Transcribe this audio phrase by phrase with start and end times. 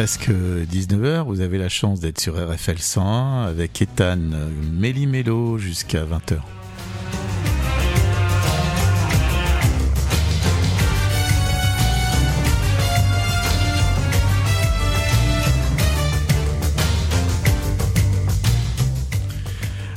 [0.00, 4.16] Presque 19h, vous avez la chance d'être sur RFL 101 avec Ethan
[4.72, 6.38] Méli-Mélo jusqu'à 20h.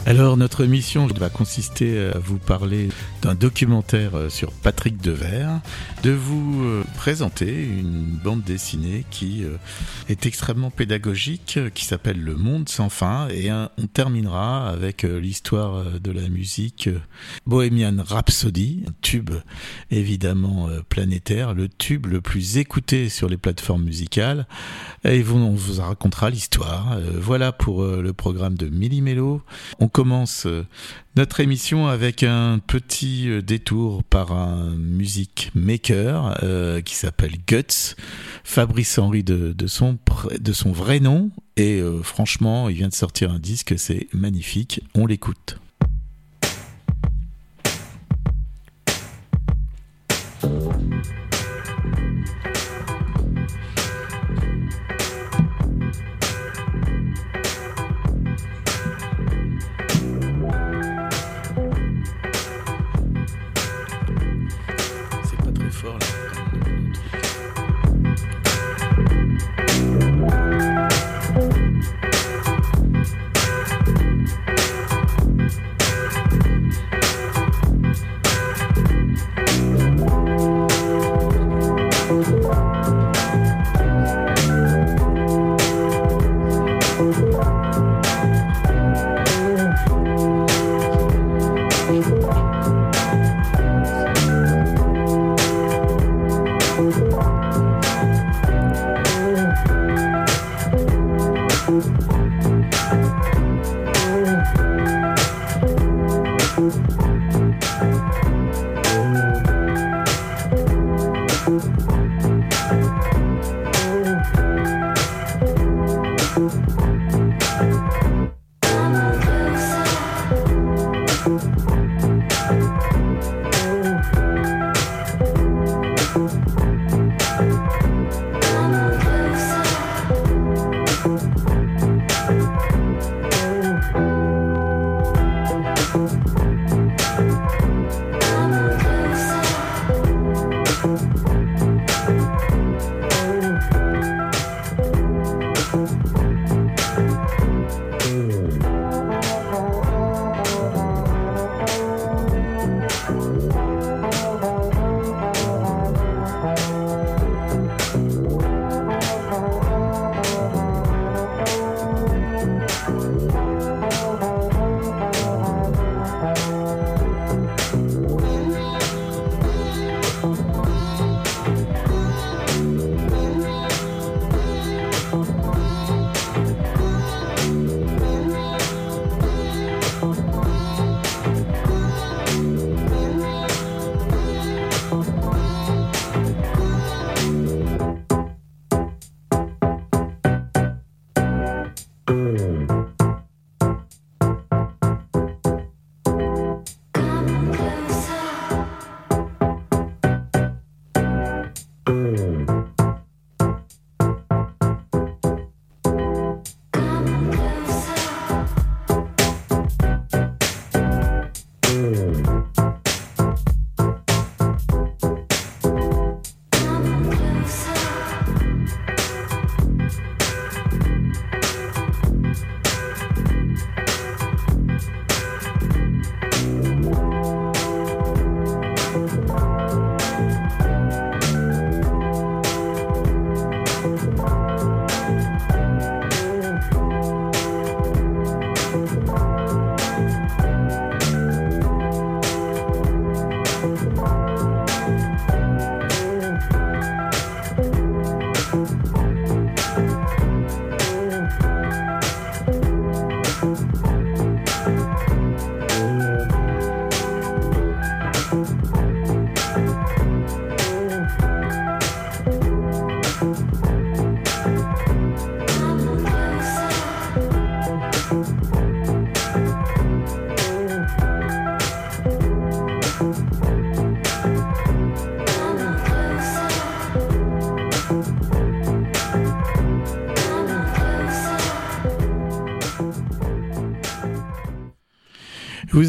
[0.05, 2.89] Alors notre mission va consister à vous parler
[3.23, 5.61] d'un documentaire euh, sur Patrick Devers,
[6.03, 9.55] de vous euh, présenter une bande dessinée qui euh,
[10.09, 16.11] est extrêmement pédagogique, qui s'appelle Le Monde sans fin, et on terminera avec l'histoire de
[16.11, 16.89] la musique
[17.45, 19.31] Bohemian Rhapsody, un tube
[19.89, 24.47] évidemment planétaire, le tube le plus écouté sur les plateformes musicales,
[25.05, 26.97] et on vous racontera l'histoire.
[27.15, 29.41] Voilà pour le programme de Millimélo.
[29.79, 30.47] On commence
[31.15, 37.95] notre émission avec un petit euh, détour par un music maker euh, qui s'appelle Guts,
[38.43, 39.97] Fabrice Henry de, son,
[40.39, 41.31] de son vrai nom.
[41.55, 44.81] Et euh, franchement, il vient de sortir un disque, c'est magnifique.
[44.95, 45.57] On l'écoute.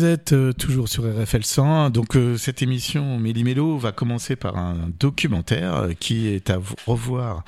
[0.05, 1.89] Vous êtes euh, toujours sur RFL 100.
[1.89, 7.43] Donc euh, cette émission Méli-Mélo va commencer par un documentaire euh, qui est à revoir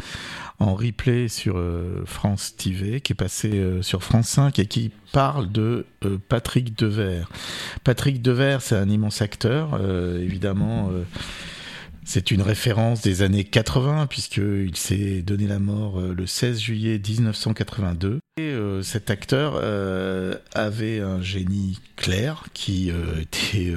[0.58, 1.62] en replay sur
[2.06, 5.84] France TV, qui est passé sur France 5 et qui parle de
[6.30, 7.28] Patrick Devers.
[7.84, 9.78] Patrick Devers, c'est un immense acteur,
[10.18, 10.90] évidemment.
[12.08, 18.20] C'est une référence des années 80 puisqu'il s'est donné la mort le 16 juillet 1982.
[18.38, 23.74] Et euh, cet acteur euh, avait un génie clair qui euh, était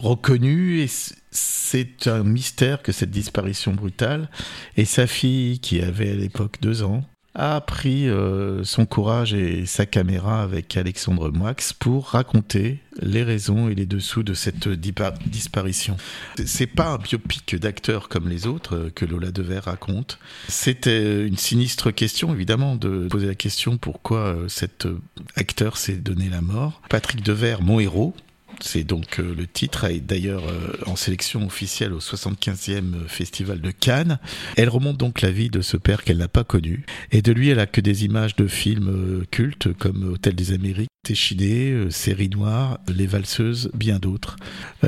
[0.00, 0.88] reconnu et
[1.30, 4.28] c'est un mystère que cette disparition brutale
[4.76, 7.04] et sa fille qui avait à l'époque deux ans
[7.40, 13.70] a pris euh, son courage et sa caméra avec Alexandre Moix pour raconter les raisons
[13.70, 15.96] et les dessous de cette disparition.
[16.44, 20.18] C'est pas un biopic d'acteur comme les autres euh, que Lola Devers raconte.
[20.48, 24.86] C'était une sinistre question, évidemment, de poser la question pourquoi euh, cet
[25.34, 26.82] acteur s'est donné la mort.
[26.90, 28.14] Patrick Devers, mon héros,
[28.62, 33.70] c'est donc euh, le titre, est d'ailleurs euh, en sélection officielle au 75e Festival de
[33.70, 34.18] Cannes.
[34.56, 36.84] Elle remonte donc la vie de ce père qu'elle n'a pas connu.
[37.12, 40.52] Et de lui, elle a que des images de films euh, cultes comme Hôtel des
[40.52, 44.36] Amériques, Téchiné, Série Noire, Les Valseuses, bien d'autres.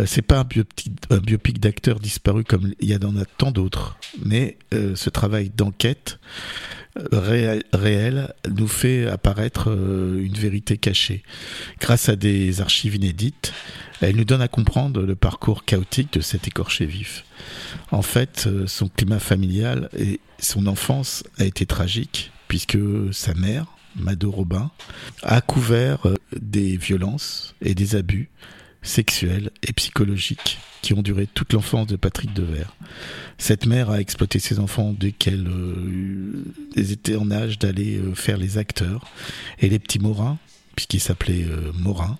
[0.05, 0.93] c'est pas un biopic,
[1.23, 6.19] biopic d'acteurs disparus comme il y en a tant d'autres, mais ce travail d'enquête
[6.94, 11.23] réel, nous fait apparaître euh, une vérité cachée.
[11.81, 13.53] Grâce à des archives inédites,
[14.00, 17.25] elle nous donne à comprendre le parcours chaotique de cet écorché vif.
[17.91, 22.79] En fait, euh, son climat familial et son enfance a été tragique puisque
[23.12, 23.67] sa mère,
[23.97, 24.71] Mado Robin,
[25.23, 28.29] a couvert euh, des violences et des abus
[28.82, 32.75] sexuels et psychologiques qui ont duré toute l'enfance de Patrick Devers.
[33.38, 36.44] Cette mère a exploité ses enfants dès qu'elles euh,
[36.76, 39.08] étaient en âge d'aller euh, faire les acteurs.
[39.61, 40.38] Et les petits Morins,
[40.75, 42.19] puisqu'ils s'appelaient euh, Morin,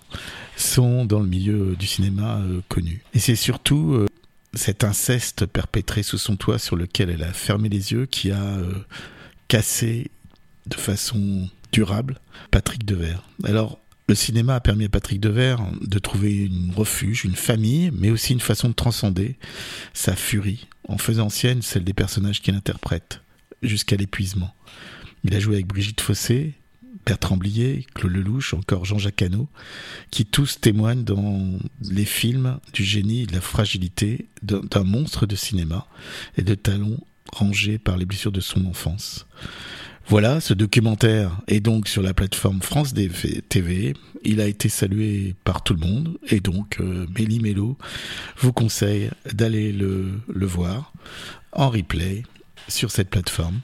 [0.55, 3.03] sont dans le milieu du cinéma connus.
[3.13, 4.05] Et c'est surtout
[4.53, 8.57] cet inceste perpétré sous son toit sur lequel elle a fermé les yeux qui a
[9.47, 10.11] cassé
[10.67, 12.19] de façon durable
[12.51, 13.23] Patrick Devers.
[13.43, 18.09] Alors, le cinéma a permis à Patrick Devers de trouver un refuge, une famille, mais
[18.09, 19.35] aussi une façon de transcender
[19.93, 23.21] sa furie, en faisant sienne celle des personnages qu'il interprète,
[23.61, 24.53] jusqu'à l'épuisement.
[25.23, 26.53] Il a joué avec Brigitte Fossé,
[27.05, 29.47] Bertrand Blier, Claude Lelouch, encore Jean-Jacques Hano,
[30.11, 35.35] qui tous témoignent dans les films du génie et de la fragilité d'un monstre de
[35.35, 35.87] cinéma
[36.37, 36.99] et de talons
[37.31, 39.25] rangés par les blessures de son enfance.
[40.07, 43.93] Voilà, ce documentaire est donc sur la plateforme France TV.
[44.23, 47.41] Il a été salué par tout le monde et donc euh, Méli
[48.37, 50.93] vous conseille d'aller le, le voir
[51.53, 52.23] en replay
[52.67, 53.61] sur cette plateforme.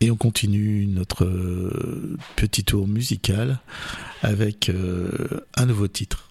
[0.00, 3.60] Et on continue notre euh, petit tour musical
[4.22, 5.10] avec euh,
[5.56, 6.30] un nouveau titre.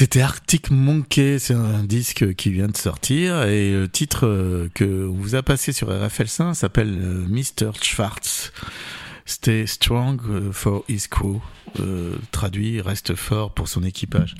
[0.00, 5.12] C'était Arctic Monkey, c'est un disque qui vient de sortir et le titre que on
[5.12, 6.88] vous a passé sur RFL 5 s'appelle
[7.28, 7.72] Mr.
[7.82, 8.50] Schwartz.
[9.26, 10.18] Stay strong
[10.52, 11.42] for his crew.
[11.78, 14.36] Euh, traduit reste fort pour son équipage.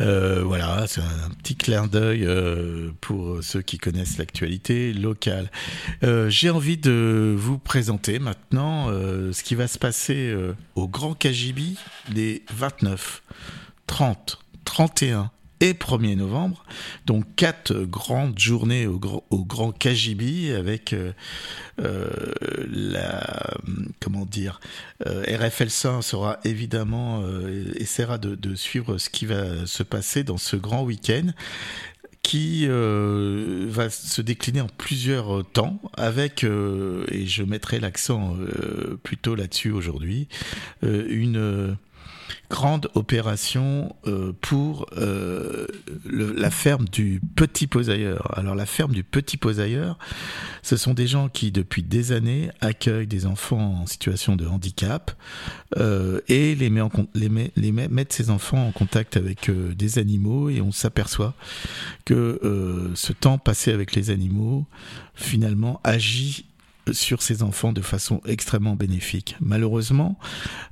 [0.00, 5.50] Euh, voilà, c'est un petit clin d'œil euh, pour ceux qui connaissent l'actualité locale.
[6.28, 10.32] J'ai envie de vous présenter maintenant ce qui va se passer
[10.76, 11.80] au Grand Kajibi
[12.14, 13.22] les 29,
[13.88, 15.30] 30, 31
[15.60, 16.64] et 1er novembre.
[17.06, 21.12] Donc quatre grandes journées au, Grand Kajibi avec euh,
[21.80, 22.08] euh,
[22.70, 23.54] la
[24.00, 24.60] comment dire
[25.06, 27.22] euh, RFL 5 sera évidemment
[27.76, 31.28] essaiera de, de, suivre ce qui va se passer dans ce grand week-end
[32.22, 38.34] qui va se décliner en plusieurs temps avec, et je mettrai l'accent
[39.02, 40.28] plutôt là-dessus aujourd'hui,
[40.82, 41.76] une
[42.50, 45.66] grande opération euh, pour euh,
[46.10, 48.36] la ferme du Petit Posailleur.
[48.38, 49.98] Alors la ferme du Petit Posailleur,
[50.62, 55.12] ce sont des gens qui depuis des années accueillent des enfants en situation de handicap
[55.76, 59.50] euh, et les, met en, les, met, les met, mettent ces enfants en contact avec
[59.50, 61.34] des animaux et on s'aperçoit
[62.04, 62.40] que
[62.94, 64.66] ce temps passé avec les animaux
[65.14, 66.46] finalement agit
[66.92, 69.36] sur ces enfants de façon extrêmement bénéfique.
[69.40, 70.18] Malheureusement,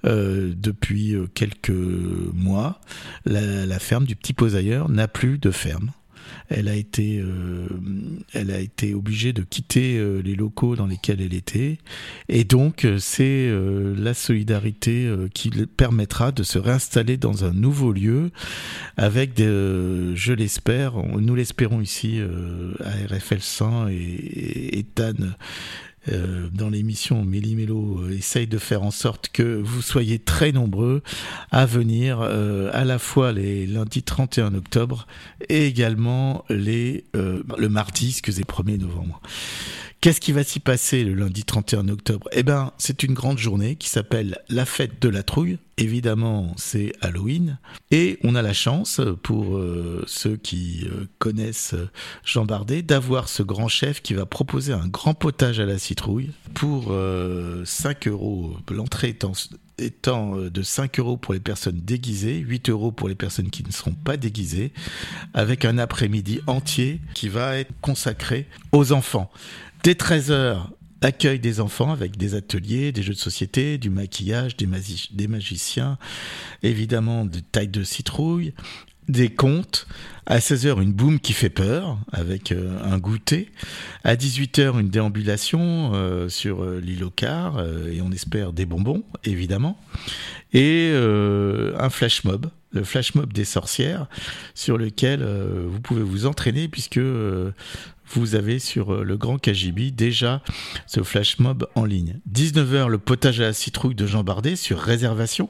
[0.04, 2.80] euh, depuis euh, quelques mois,
[3.24, 5.90] la, la ferme du Petit Posailleur n'a plus de ferme
[6.48, 7.66] elle a été, euh,
[8.32, 11.78] elle a été obligée de quitter euh, les locaux dans lesquels elle était,
[12.28, 13.50] et donc euh, c'est
[13.96, 18.30] la solidarité qui permettra de se réinstaller dans un nouveau lieu
[18.96, 22.20] avec, des, je l'espère, nous l'espérons ici
[22.80, 24.82] à RFL 100 et, et, et
[26.08, 31.02] euh, dans l'émission Méli-Mélo euh, essaye de faire en sorte que vous soyez très nombreux
[31.52, 35.06] à venir euh, à la fois les lundis 31 octobre
[35.48, 39.20] et également les, le mardi, excusez, 1er novembre.
[40.02, 42.28] Qu'est-ce qui va s'y passer le lundi 31 octobre?
[42.32, 45.58] Eh ben, c'est une grande journée qui s'appelle la fête de la trouille.
[45.78, 47.58] Évidemment, c'est Halloween.
[47.92, 51.76] Et on a la chance, pour euh, ceux qui euh, connaissent
[52.24, 56.32] Jean Bardet, d'avoir ce grand chef qui va proposer un grand potage à la citrouille
[56.52, 57.64] pour 5 euh,
[58.10, 58.56] euros.
[58.72, 59.32] L'entrée étant,
[59.78, 63.70] étant de 5 euros pour les personnes déguisées, 8 euros pour les personnes qui ne
[63.70, 64.72] seront pas déguisées,
[65.32, 69.30] avec un après-midi entier qui va être consacré aux enfants.
[69.82, 70.58] Dès 13h,
[71.00, 74.66] accueil des enfants avec des ateliers, des jeux de société, du maquillage, des,
[75.26, 75.98] magiciens,
[76.62, 78.54] évidemment des tailles de citrouille,
[79.08, 79.88] des contes.
[80.24, 83.50] À 16h, une boum qui fait peur avec euh, un goûter.
[84.04, 87.60] À 18h, une déambulation euh, sur euh, l'île au car
[87.90, 89.76] et on espère des bonbons, évidemment.
[90.52, 94.06] Et un flash mob, le flash mob des sorcières,
[94.54, 97.00] sur lequel vous pouvez vous entraîner puisque
[98.14, 100.42] vous avez sur euh, le Grand Kajibi déjà
[100.86, 102.20] ce flash mob en ligne.
[102.30, 105.48] 19h, le potage à la citrouille de Jean Bardet sur réservation.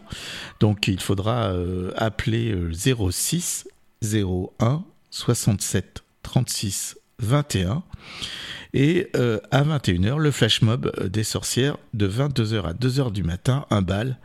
[0.61, 3.69] Donc il faudra euh, appeler 06
[4.03, 7.83] 01 67 36 21.
[8.75, 13.67] Et euh, à 21h, le flash mob des sorcières de 22h à 2h du matin,
[13.71, 14.19] un bal.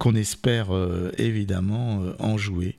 [0.00, 0.70] qu'on espère
[1.16, 2.76] évidemment en jouer.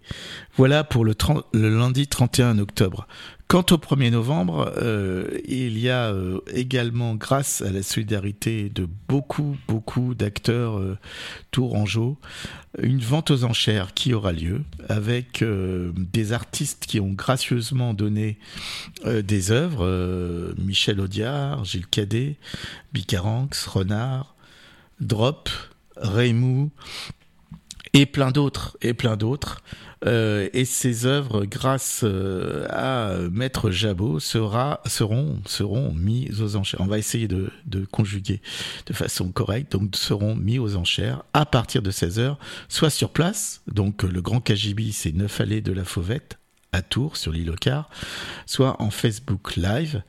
[0.57, 1.13] Voilà pour le,
[1.53, 3.07] le, lundi 31 octobre.
[3.51, 8.87] Quant au 1er novembre, euh, il y a euh, également, grâce à la solidarité de
[9.09, 10.97] beaucoup, beaucoup d'acteurs euh,
[11.51, 12.17] tourangeaux,
[12.81, 18.39] une vente aux enchères qui aura lieu avec des artistes qui ont gracieusement donné
[19.05, 22.37] des œuvres, Michel Audiard, Gilles Cadet,
[22.93, 24.33] Bicaranx, Renard,
[25.01, 25.49] Drop,
[25.97, 26.71] Raymou,
[27.93, 29.61] et plein d'autres, et plein d'autres.
[30.05, 36.81] Euh, et ces œuvres, grâce euh, à Maître Jabot, sera, seront, seront mises aux enchères.
[36.81, 38.41] On va essayer de, de, conjuguer
[38.87, 43.11] de façon correcte, donc seront mis aux enchères à partir de 16 heures, soit sur
[43.11, 46.39] place, donc le Grand Kajibi, c'est 9 allées de la Fauvette,
[46.71, 47.89] à Tours sur l'île Car,
[48.47, 50.01] soit en Facebook Live.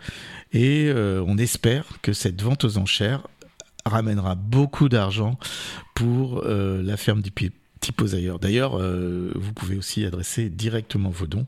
[0.53, 3.27] Et euh, on espère que cette vente aux enchères
[3.85, 5.39] ramènera beaucoup d'argent
[5.95, 7.51] pour la ferme du Pied
[8.15, 8.39] ailleurs.
[8.39, 11.47] D'ailleurs, euh, vous pouvez aussi adresser directement vos dons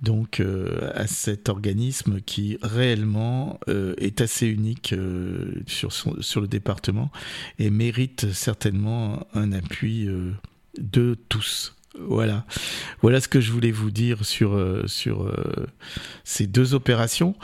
[0.00, 4.94] donc euh, à cet organisme qui réellement euh, est assez unique
[5.66, 7.10] sur, sur le département
[7.58, 10.08] et mérite certainement un appui
[10.78, 11.74] de tous.
[11.98, 12.44] Voilà,
[13.02, 14.56] voilà ce que je voulais vous dire sur
[14.86, 15.34] sur
[16.22, 17.34] ces deux opérations.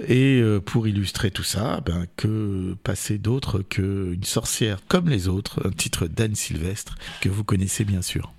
[0.00, 5.66] Et euh, pour illustrer tout ça, ben, que passer d'autre qu'une sorcière comme les autres,
[5.66, 8.32] un titre d'Anne Sylvestre que vous connaissez bien sûr.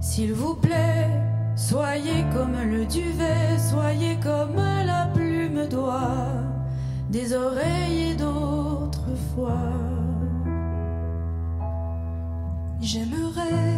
[0.00, 1.08] S'il vous plaît,
[1.54, 6.26] soyez comme le duvet, soyez comme la plume d'oie,
[7.10, 8.69] des oreillers d'eau
[12.92, 13.76] J'aimerais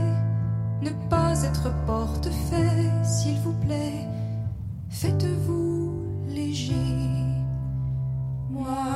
[0.80, 4.06] ne pas être portefeuille, s'il vous plaît.
[4.88, 6.72] Faites-vous léger.
[8.48, 8.86] Moi,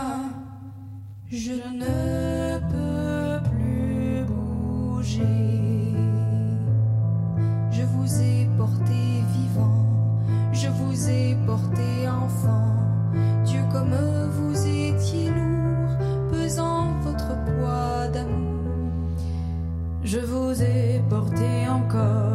[1.29, 5.93] je ne peux plus bouger.
[7.71, 8.95] Je vous ai porté
[9.35, 9.85] vivant,
[10.53, 12.73] je vous ai porté enfant.
[13.45, 13.95] Dieu comme
[14.31, 15.46] vous étiez lourd.
[20.07, 22.26] je vous ai porté encore.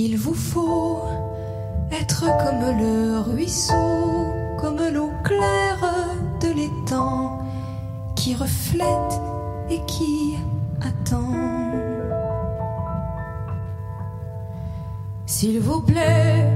[0.00, 1.02] Il vous faut
[1.90, 7.42] être comme le ruisseau, comme l'eau claire de l'étang,
[8.14, 9.12] qui reflète
[9.68, 10.36] et qui
[10.80, 11.34] attend.
[15.26, 16.46] S'il vous plaît,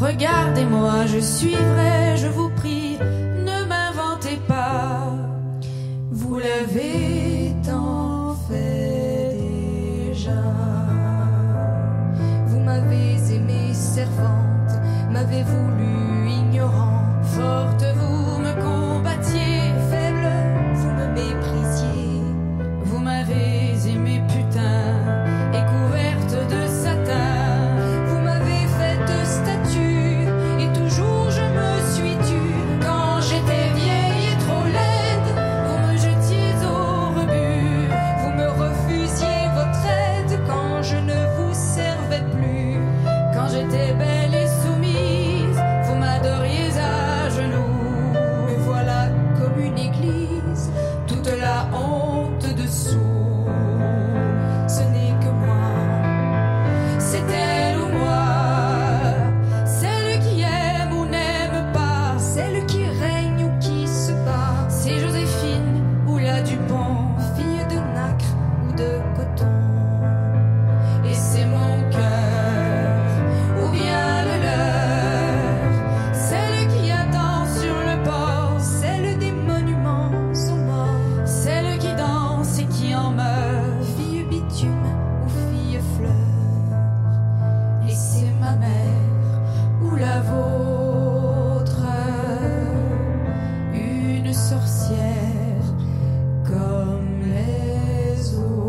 [0.00, 2.75] regardez-moi, je suivrai, je vous prie
[15.26, 15.65] savez-vous
[93.74, 95.62] Une sorcière
[96.44, 98.66] comme les autres.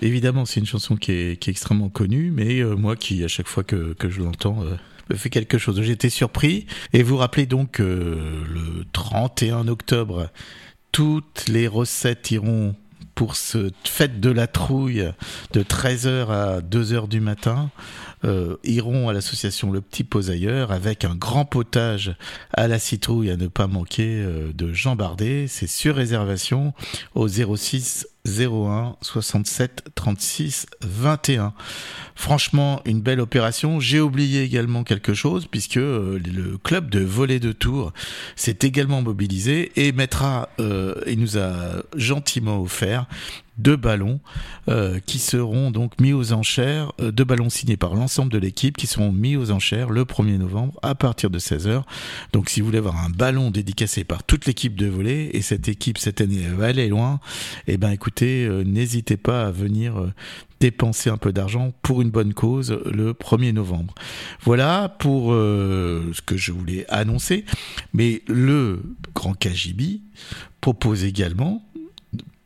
[0.00, 3.64] Évidemment, c'est une chanson qui est, extrêmement connue, mais euh, moi qui, à chaque fois
[3.64, 4.76] que, je l'entends, euh,
[5.16, 5.80] fait quelque chose.
[5.82, 6.66] J'étais surpris.
[6.92, 10.30] Et vous rappelez donc que le 31 octobre,
[10.92, 12.74] toutes les recettes iront
[13.14, 15.10] pour cette fête de la trouille
[15.52, 17.70] de 13h à 2h du matin
[18.24, 22.14] euh, iront à l'association Le Petit Posailleur avec un grand potage
[22.52, 24.96] à la citrouille à ne pas manquer euh, de Jean
[25.48, 26.74] C'est sur réservation
[27.16, 31.52] au 06 01 67 36 21.
[32.14, 33.80] Franchement, une belle opération.
[33.80, 37.92] J'ai oublié également quelque chose puisque euh, le club de volley de Tours
[38.36, 43.06] s'est également mobilisé et mettra euh, et nous a gentiment offert
[43.58, 44.20] deux ballons
[44.68, 48.76] euh, qui seront donc mis aux enchères, euh, deux ballons signés par l'ensemble de l'équipe
[48.76, 51.82] qui seront mis aux enchères le 1er novembre à partir de 16h.
[52.32, 55.68] Donc si vous voulez avoir un ballon dédicacé par toute l'équipe de volley et cette
[55.68, 57.20] équipe cette année va aller loin,
[57.66, 60.12] eh ben écoutez, euh, n'hésitez pas à venir
[60.60, 63.94] dépenser un peu d'argent pour une bonne cause le 1er novembre.
[64.42, 67.44] Voilà pour ce que je voulais annoncer.
[67.92, 68.82] Mais le
[69.14, 70.00] Grand KGB
[70.60, 71.67] propose également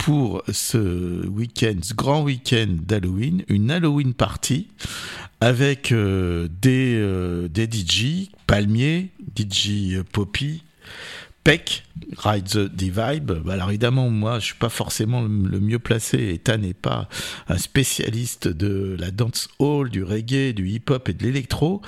[0.03, 4.67] pour ce week-end, ce grand week-end d'Halloween, une Halloween party
[5.41, 10.65] avec euh, des, euh, des DJ, Palmier, DJ Poppy,
[11.45, 11.85] Peck,
[12.19, 13.25] Ride the Divide.
[13.25, 16.35] Bah, alors évidemment, moi, je suis pas forcément le mieux placé.
[16.35, 17.09] Ethan n'est pas
[17.49, 21.83] un spécialiste de la dance hall, du reggae, du hip-hop et de l'électro.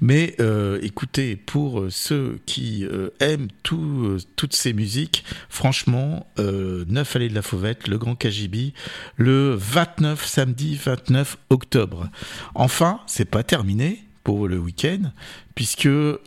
[0.00, 7.16] Mais euh, écoutez, pour ceux qui euh, aiment tout, euh, toutes ces musiques, franchement, 9
[7.16, 8.74] allées de la Fauvette, le Grand KGB,
[9.16, 12.08] le 29 samedi 29 octobre.
[12.54, 15.10] Enfin, c'est pas terminé pour le week-end,
[15.58, 16.20] puisque euh,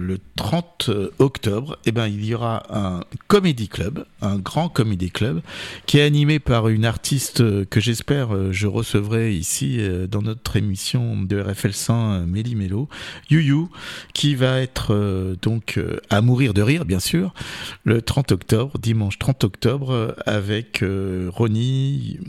[0.00, 5.42] le 30 octobre, eh ben, il y aura un comedy club, un grand comedy club,
[5.84, 10.56] qui est animé par une artiste que j'espère euh, je recevrai ici euh, dans notre
[10.56, 12.88] émission de RFL 100, Méli Mélo,
[13.28, 13.68] You
[14.14, 17.34] qui va être donc à mourir de rire, bien sûr,
[17.84, 20.82] le 30 octobre, dimanche 30 octobre, avec
[21.28, 22.20] Ronnie,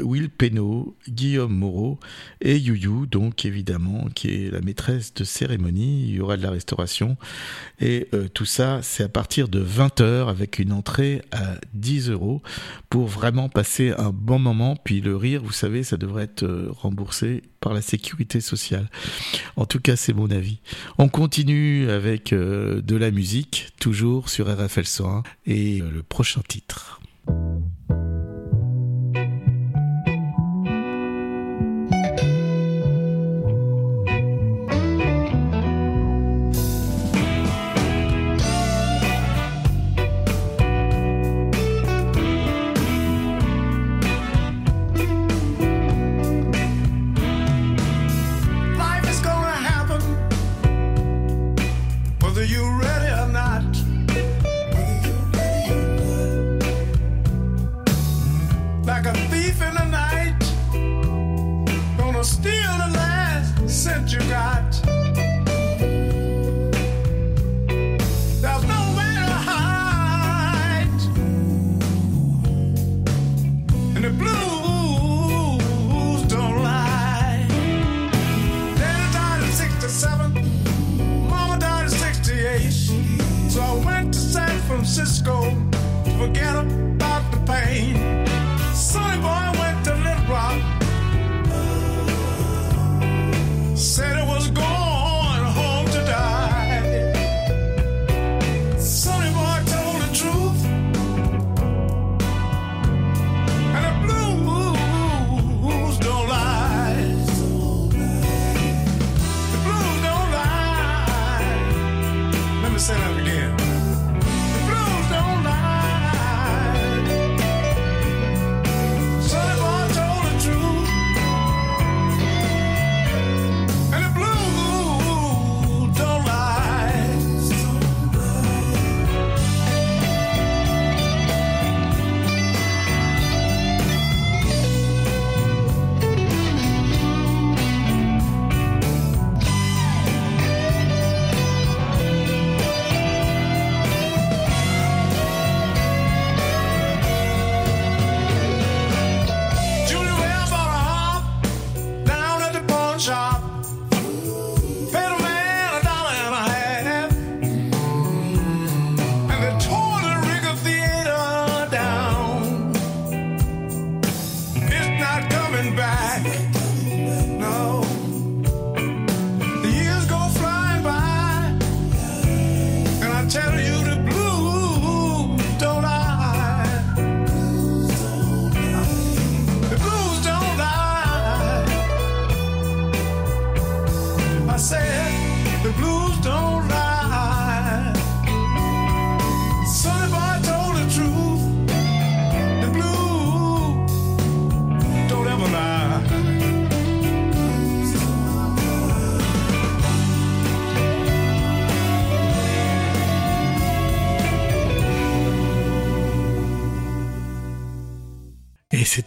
[0.00, 2.00] Will Peno, Guillaume Moreau
[2.40, 6.50] et You donc évidemment, qui est la maîtresse de cérémonie il y aura de la
[6.50, 7.16] restauration.
[7.80, 12.42] Et euh, tout ça, c'est à partir de 20h avec une entrée à 10 euros
[12.90, 14.76] pour vraiment passer un bon moment.
[14.76, 18.88] Puis le rire, vous savez, ça devrait être euh, remboursé par la sécurité sociale.
[19.56, 20.60] En tout cas, c'est mon avis.
[20.98, 27.00] On continue avec euh, de la musique, toujours sur RFL 101 et le prochain titre.
[63.88, 64.67] Sent you got.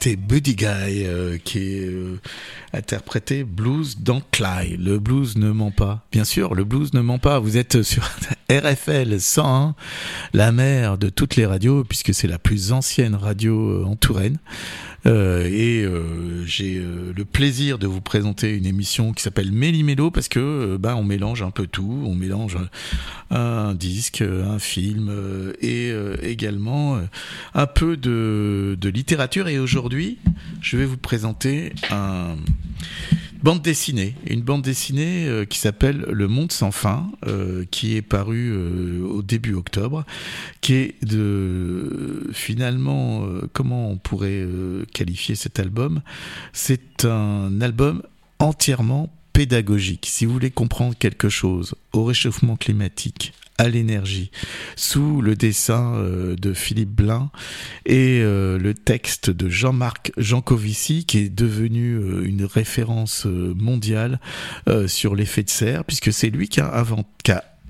[0.01, 0.65] C'était Buddy Guy
[1.05, 2.19] euh, qui est euh,
[2.73, 4.79] interprété blues dans Clyde.
[4.79, 6.07] Le blues ne ment pas.
[6.11, 7.37] Bien sûr, le blues ne ment pas.
[7.37, 8.09] Vous êtes sur
[8.49, 9.75] RFL 101,
[10.33, 14.39] la mère de toutes les radios, puisque c'est la plus ancienne radio en Touraine.
[15.07, 20.11] Euh, et euh, j'ai euh, le plaisir de vous présenter une émission qui s'appelle Méli-Mélo
[20.11, 22.57] parce que bah, on mélange un peu tout, on mélange
[23.31, 25.11] un disque, un film
[25.61, 26.99] et également
[27.53, 29.47] un peu de, de littérature.
[29.47, 30.19] Et aujourd'hui,
[30.61, 32.35] je vais vous présenter un
[33.43, 38.01] bande dessinée, une bande dessinée euh, qui s'appelle Le Monde sans fin, euh, qui est
[38.01, 40.06] paru euh, au début octobre,
[40.62, 44.45] qui est de finalement comment on pourrait
[44.93, 46.01] qualifier cet album?
[46.54, 48.04] C'est un album
[48.39, 50.08] entièrement pédagogique.
[50.10, 54.32] Si vous voulez comprendre quelque chose au réchauffement climatique, à l'énergie,
[54.76, 57.30] sous le dessin euh, de Philippe Blin
[57.86, 64.19] et euh, le texte de Jean-Marc Jancovici, qui est devenu euh, une référence mondiale
[64.88, 66.74] sur l'effet de serre, puisque c'est lui qui a,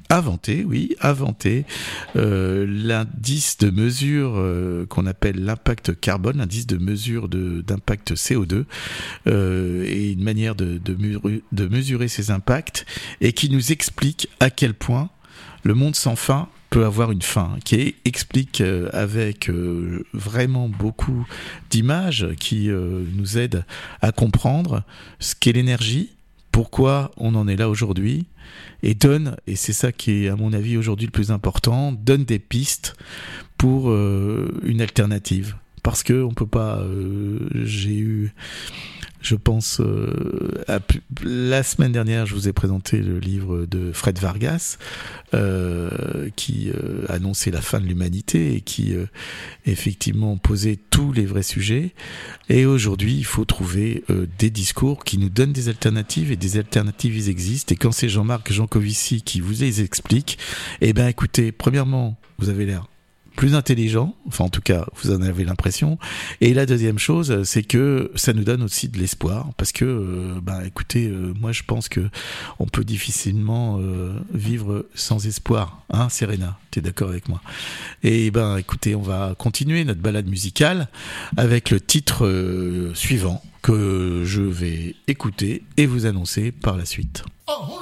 [0.10, 1.66] inventé oui, inventé
[2.16, 4.42] l'indice de mesure
[4.88, 8.64] qu'on appelle l'impact carbone, l'indice de mesure d'impact CO2,
[9.26, 12.86] et une manière de, de, mesurer ces impacts,
[13.20, 15.10] et qui nous explique à quel point
[15.64, 21.28] le monde sans fin peut avoir une fin, qui explique euh, avec euh, vraiment beaucoup
[21.70, 23.66] d'images qui euh, nous aident
[24.02, 24.84] à comprendre
[25.20, 26.12] ce qu'est l'énergie,
[26.54, 28.26] pourquoi on en est là aujourd'hui,
[28.84, 32.24] et donne, et c'est ça qui est à mon avis aujourd'hui le plus important, donne
[32.24, 32.96] des pistes
[33.58, 35.56] pour une alternative.
[35.84, 36.84] Parce que on peut pas.
[37.64, 38.34] J'ai eu
[39.22, 40.64] je pense, euh,
[41.24, 44.78] la semaine dernière, je vous ai présenté le livre de Fred Vargas,
[45.34, 48.94] euh, qui euh, annonçait la fin de l'humanité et qui
[49.66, 51.94] effectivement posait tous les vrais sujets.
[52.50, 54.04] Et aujourd'hui, il faut trouver
[54.40, 57.74] des discours qui nous donnent des alternatives et des alternatives ils existent.
[57.74, 60.38] Et quand c'est Jean-Marc Jancovici qui vous les explique,
[60.82, 62.91] eh ben écoutez, premièrement, vous avez l'air
[63.36, 65.98] plus intelligent, enfin en tout cas vous en avez l'impression.
[66.42, 70.40] Et la deuxième chose, c'est que ça nous donne aussi de l'espoir, parce que, euh,
[70.42, 72.10] bah écoutez, euh, moi je pense que
[72.60, 77.42] on peut difficilement euh, vivre sans espoir, hein, Serena, tu es d'accord avec moi?
[78.04, 80.88] Et ben écoutez, on va continuer notre balade musicale
[81.38, 87.24] avec le titre suivant que je vais écouter et vous annoncer par la suite.
[87.48, 87.80] Oh,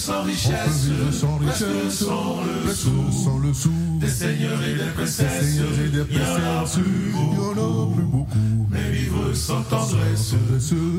[0.00, 5.56] sans richesse, sans richesse, sans le sou, sans le sou, des seigneurs et des princesses,
[5.56, 10.34] il y en a plus beaucoup, mais vivre sans tendresse,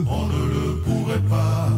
[0.08, 1.70] on ne le pourrait pas,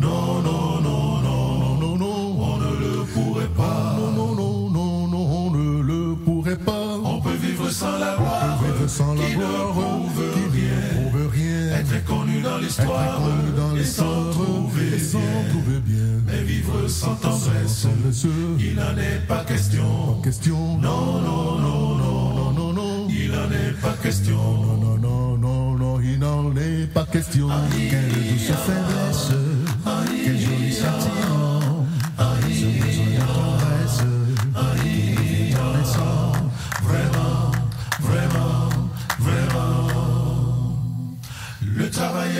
[0.00, 5.46] non, non, non, non, non, non, on ne le pourrait pas, non, non, non, non,
[5.46, 9.74] on ne le pourrait pas, on peut vivre sans la gloire, sans la gloire,
[10.52, 13.22] qui ne prouve rien, être connu dans l'histoire,
[13.78, 14.98] et sans trouver
[16.90, 17.86] sans tendresse,
[18.58, 19.84] il n'en est pas question.
[20.80, 24.36] Non, non, non, non, non, non, il n'en est pas question.
[24.36, 27.48] Non, non, non, non, il n'en est pas question.
[27.88, 29.30] Quelle douce faiblesse,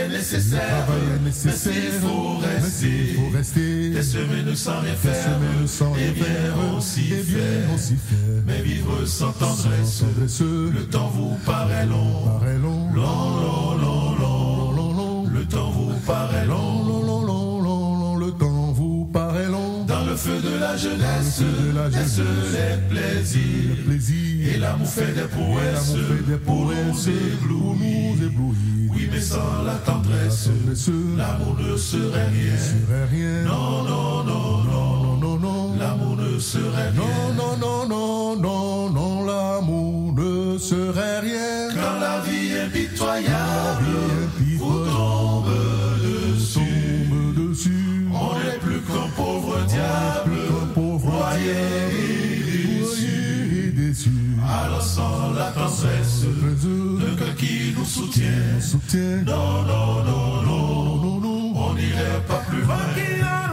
[0.01, 0.87] est nécessaire,
[1.25, 1.51] mais s'il
[2.01, 3.91] faut rester, faut rester.
[3.91, 5.39] Des semaines sans rien faire,
[5.99, 8.43] et bien aussi faire.
[8.47, 15.45] Mais vivre sans tendresse, le temps vous paraît long, long, long, long, long, long, Le
[15.45, 19.85] temps vous paraît long, long, long, long, long, Le temps vous paraît long.
[19.87, 21.43] Dans le feu de la jeunesse,
[21.93, 25.97] laisse les plaisirs, et l'amour fait des prouesses,
[26.45, 28.80] pour nous éblouir.
[29.11, 30.49] Mais sans la tendresse,
[31.17, 32.29] l'amour ne serait
[33.11, 33.45] rien.
[33.45, 37.01] Non, non, non, non, non, non, l'amour ne serait rien.
[37.01, 41.71] Non, non, non, non, non, non, l'amour ne serait rien.
[41.75, 43.97] Quand la vie est pitoyable,
[44.59, 45.51] vous tombe
[47.37, 48.09] dessus?
[48.13, 50.37] On n'est plus qu'un pauvre diable,
[54.61, 54.67] déçu.
[54.67, 59.25] Alors sans la tendresse, le cœur qui nous soutient.
[59.25, 63.50] Non, non, non, non, non, non, on n'irait pas plus loin.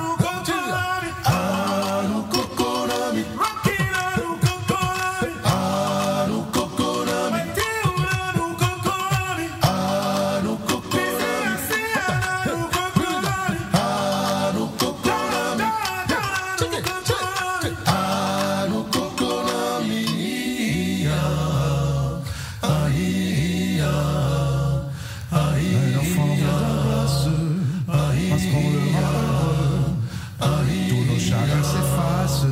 [31.63, 32.45] S'effacent,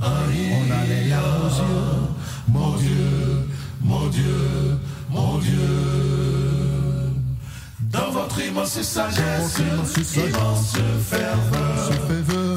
[0.00, 2.10] on a les larmes aux yeux.
[2.48, 3.48] mon Dieu,
[3.80, 4.78] mon Dieu,
[5.10, 6.00] mon Dieu.
[7.92, 9.58] Dans votre immense sagesse,
[10.14, 10.76] immense
[11.08, 11.90] ferveur,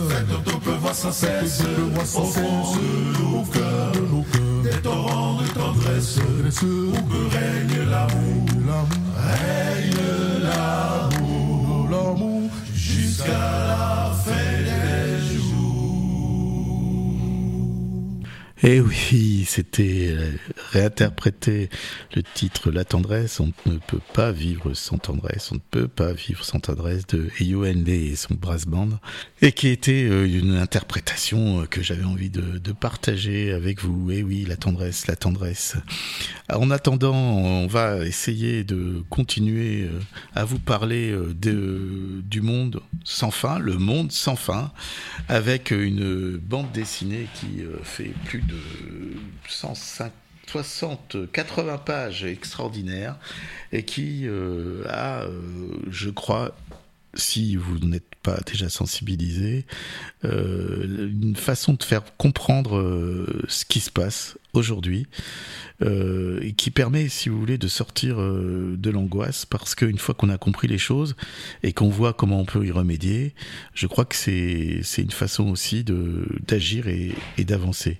[0.09, 1.61] faites notre pleuvoir sans cesse,
[1.99, 3.91] au fond de nos cœurs,
[4.63, 6.19] des torrents de tendresse,
[6.61, 9.97] où que règne l'amour, l'amour, règne
[10.43, 14.02] l'amour, l'amour, jusqu'à la
[18.65, 20.31] Eh oui, c'était euh,
[20.71, 21.69] réinterpréter
[22.15, 23.41] le titre La tendresse.
[23.41, 25.51] On ne peut pas vivre sans tendresse.
[25.51, 28.87] On ne peut pas vivre sans tendresse de Yoann et son brass band.
[29.41, 34.09] Et qui était euh, une interprétation euh, que j'avais envie de, partager avec vous.
[34.11, 35.75] Eh oui, la tendresse, la tendresse.
[36.49, 39.89] En attendant, on va essayer de continuer
[40.35, 44.71] à vous parler de, du monde sans fin, le monde sans fin,
[45.27, 48.52] avec une bande dessinée qui fait plus de
[49.47, 50.11] 105
[50.47, 53.17] 60, 80 pages extraordinaires
[53.71, 56.55] et qui euh, a, euh, je crois,
[57.13, 59.65] si vous n'êtes pas déjà sensibilisé,
[60.25, 65.07] euh, une façon de faire comprendre ce qui se passe aujourd'hui
[65.81, 70.15] euh, et qui permet, si vous voulez, de sortir euh, de l'angoisse parce qu'une fois
[70.15, 71.15] qu'on a compris les choses
[71.63, 73.33] et qu'on voit comment on peut y remédier,
[73.73, 77.97] je crois que c'est une façon aussi d'agir et, et d'avancer.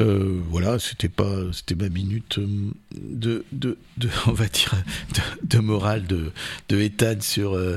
[0.00, 4.74] Euh, voilà, c'était pas c'était ma minute euh, de, de de on va dire
[5.14, 6.30] de, de morale de
[6.68, 7.76] de Ethan sur euh,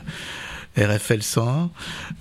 [0.78, 1.72] RFL 101.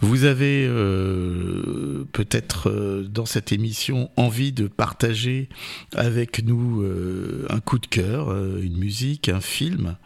[0.01, 5.48] Vous avez euh, peut-être euh, dans cette émission envie de partager
[5.94, 9.96] avec nous euh, un coup de cœur, une musique, un film.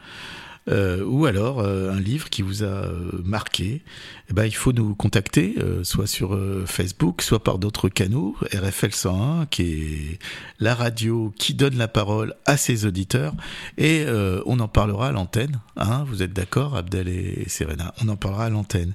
[0.70, 3.82] Euh, ou alors euh, un livre qui vous a euh, marqué,
[4.30, 8.34] eh ben, il faut nous contacter, euh, soit sur euh, Facebook, soit par d'autres canaux,
[8.52, 10.18] RFL 101, qui est
[10.60, 13.34] la radio qui donne la parole à ses auditeurs,
[13.76, 14.06] et
[14.46, 15.60] on en parlera à l'antenne.
[15.76, 17.94] Hein, vous êtes d'accord, Abdel et Serena?
[18.02, 18.94] On en parlera à l'antenne.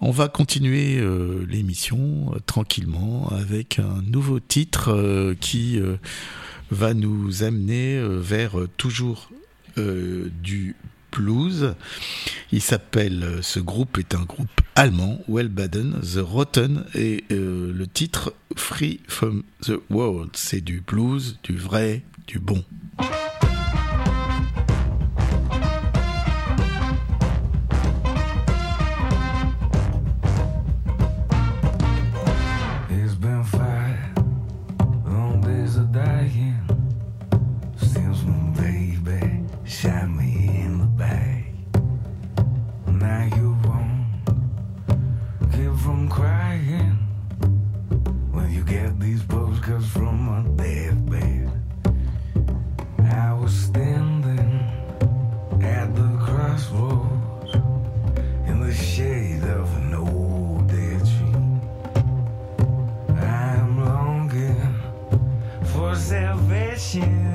[0.00, 1.02] On va continuer
[1.48, 5.80] l'émission tranquillement avec un nouveau titre qui
[6.70, 9.30] va nous amener vers toujours
[9.78, 10.76] euh, du
[11.12, 11.74] blues.
[12.52, 17.86] Il s'appelle, euh, ce groupe est un groupe allemand, Wellbaden, The Rotten, et euh, le
[17.86, 20.30] titre Free from the World.
[20.34, 22.64] C'est du blues, du vrai, du bon.
[49.92, 51.50] from my deathbed.
[53.04, 54.60] I was standing
[55.62, 57.54] at the crossroads
[58.46, 61.36] in the shade of an old dead tree.
[63.16, 64.74] I'm longing
[65.64, 67.25] for salvation.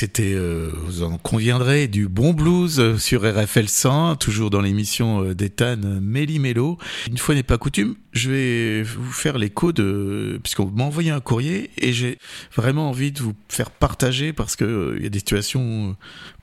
[0.00, 5.34] C'était, euh, vous en conviendrez, du bon blues sur RFL 100, toujours dans l'émission euh,
[5.34, 6.78] d'Ethan Méli Mélo.
[7.06, 11.20] Une fois n'est pas coutume, je vais vous faire l'écho de, puisqu'on m'a envoyé un
[11.20, 12.16] courrier et j'ai
[12.56, 15.94] vraiment envie de vous faire partager parce que euh, il y a des situations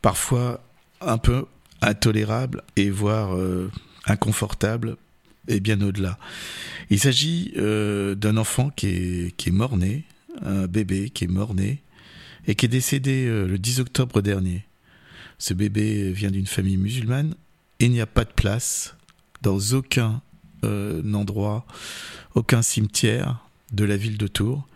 [0.03, 0.61] parfois
[1.01, 1.45] un peu
[1.81, 3.35] intolérables et voire
[4.05, 4.97] inconfortables
[5.47, 6.19] et bien au-delà.
[6.91, 10.03] Il s'agit d'un enfant qui est, qui est mort-né,
[10.43, 11.81] un bébé qui est mort-né
[12.47, 14.65] et qui est décédé euh, le 10 octobre dernier.
[15.37, 17.35] Ce bébé vient d'une famille musulmane
[17.79, 18.95] et il n'y a pas de place
[19.41, 20.21] dans aucun
[20.63, 21.65] euh, endroit,
[22.33, 24.67] aucun cimetière de la ville de Tours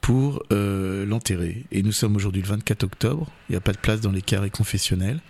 [0.00, 1.64] pour euh, l'enterrer.
[1.70, 4.22] Et nous sommes aujourd'hui le 24 octobre, il n'y a pas de place dans les
[4.22, 5.20] carrés confessionnels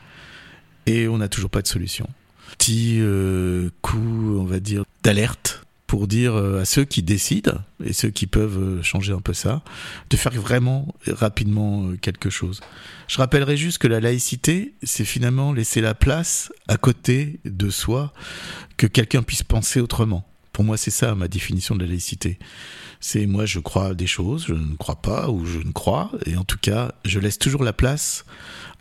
[0.86, 2.08] et on n'a toujours pas de solution.
[2.58, 3.00] Petit
[3.80, 8.26] coup, on va dire, d'alerte pour dire euh, à ceux qui décident et ceux qui
[8.26, 9.60] peuvent euh, changer un peu ça,
[10.08, 12.62] de faire vraiment rapidement euh, quelque chose.
[13.08, 18.14] Je rappellerai juste que la laïcité, c'est finalement laisser la place à côté de soi
[18.78, 20.26] que quelqu'un puisse penser autrement.
[20.54, 22.38] Pour moi, c'est ça ma définition de la laïcité.
[23.00, 26.38] C'est moi, je crois des choses, je ne crois pas ou je ne crois, et
[26.38, 28.24] en tout cas, je laisse toujours la place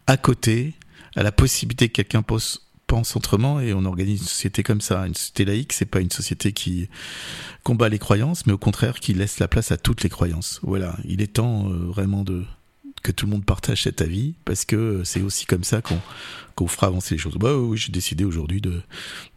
[0.07, 0.75] à côté
[1.17, 2.61] à la possibilité que quelqu'un pose
[2.91, 5.07] pense autrement et on organise une société comme ça.
[5.07, 6.89] Une société laïque, c'est pas une société qui
[7.63, 10.59] combat les croyances, mais au contraire qui laisse la place à toutes les croyances.
[10.61, 12.43] Voilà, il est temps euh, vraiment de
[13.01, 15.99] que tout le monde partage cet avis parce que c'est aussi comme ça qu'on
[16.55, 17.35] qu'on fera avancer les choses.
[17.35, 18.81] Bah oui, j'ai décidé aujourd'hui de,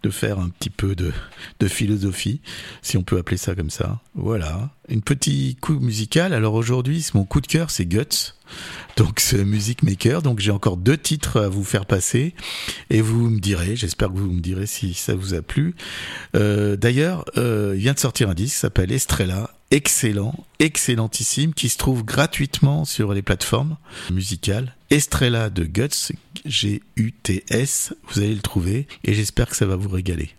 [0.03, 1.13] de faire un petit peu de,
[1.61, 2.41] de philosophie,
[2.83, 4.01] si on peut appeler ça comme ça.
[4.15, 6.33] Voilà, une petit coup musical.
[6.33, 8.35] Alors aujourd'hui, mon coup de cœur, c'est Guts.
[8.97, 10.23] Donc ce Music Maker.
[10.23, 12.35] Donc j'ai encore deux titres à vous faire passer
[12.91, 13.77] et vous me direz.
[13.77, 15.75] J'espère que vous me direz si ça vous a plu.
[16.37, 21.79] Euh, D'ailleurs, euh, il vient de sortir un disque s'appelle Estrella excellent, excellentissime, qui se
[21.79, 23.77] trouve gratuitement sur les plateformes
[24.11, 24.75] musicales.
[24.91, 26.13] Estrella de Guts,
[26.45, 30.31] G-U-T-S, vous allez le trouver, et j'espère que ça va vous régaler.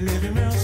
[0.00, 0.55] Living les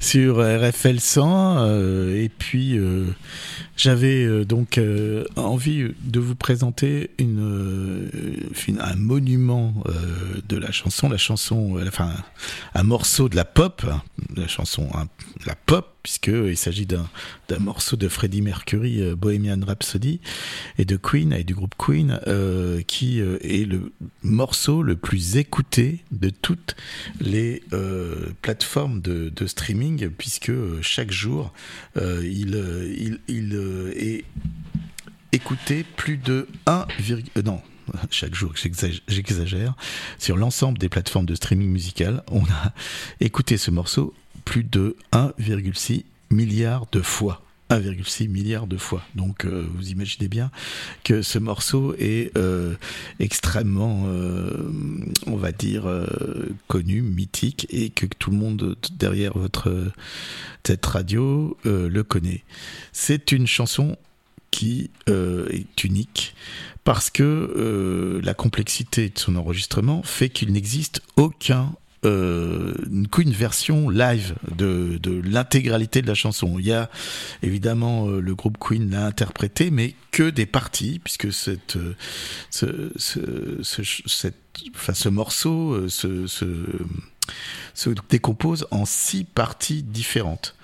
[0.00, 1.56] sur RFL 100.
[1.58, 3.04] euh, et puis, euh,
[3.76, 8.08] j'avais euh, donc euh, envie de vous présenter euh,
[8.80, 9.74] un monument
[10.48, 12.14] de la chanson, la chanson, enfin,
[12.74, 14.02] un morceau de la pop, hein,
[14.34, 15.06] la chanson, hein,
[15.44, 17.08] la pop, puisqu'il s'agit d'un
[17.58, 20.20] morceau de Freddie Mercury, Bohemian Rhapsody,
[20.78, 22.20] et de Queen, et du groupe Queen,
[22.86, 26.76] qui est le morceau le plus écouté de toutes
[27.20, 27.62] les
[28.40, 31.52] plateformes de, streaming, puisque chaque jour,
[31.96, 34.24] il, il euh, est
[35.32, 37.60] écouté plus de 1, euh, non,
[38.10, 39.74] chaque jour, j'exag- j'exagère,
[40.18, 42.72] sur l'ensemble des plateformes de streaming musical, on a
[43.20, 44.14] écouté ce morceau
[44.44, 47.42] plus de 1,6 milliard de fois.
[47.70, 49.02] 1,6 milliard de fois.
[49.14, 50.50] Donc euh, vous imaginez bien
[51.04, 52.74] que ce morceau est euh,
[53.18, 54.70] extrêmement, euh,
[55.26, 55.84] on va dire,
[56.68, 59.92] connu, mythique, et que tout le monde derrière votre
[60.64, 62.42] cette radio le connaît.
[62.92, 63.96] C'est une chanson
[64.50, 66.34] qui est unique
[66.84, 71.72] parce que la complexité de son enregistrement fait qu'il n'existe aucun
[72.06, 72.74] euh,
[73.10, 76.58] qu'une version live de, de l'intégralité de la chanson.
[76.58, 76.88] Il y a
[77.42, 81.94] évidemment euh, le groupe Queen l'a interprété, mais que des parties, puisque cette, euh,
[82.50, 82.92] ce,
[83.62, 86.26] ce, morceau euh, se,
[87.74, 90.54] se décompose en six parties différentes.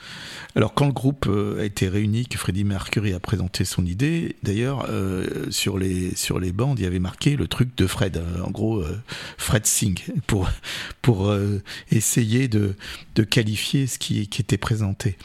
[0.55, 4.37] Alors quand le groupe euh, a été réuni, que Freddie Mercury a présenté son idée,
[4.43, 8.51] d'ailleurs euh, sur les bandes il y avait marqué le truc de Fred, euh, en
[8.51, 8.85] gros
[9.39, 10.49] Fred Singh pour
[11.91, 12.75] essayer de
[13.25, 15.17] qualifier ce qui était présenté.